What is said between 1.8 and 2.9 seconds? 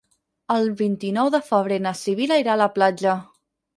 na Sibil·la irà a la